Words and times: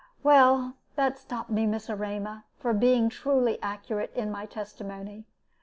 "Well, 0.23 0.77
that 0.95 1.19
stopped 1.19 1.51
me, 1.51 1.67
Miss 1.67 1.87
Erema, 1.87 2.43
from 2.57 2.79
being 2.79 3.07
truly 3.07 3.61
accurate 3.61 4.11
in 4.15 4.31
my 4.31 4.47
testimony. 4.47 5.25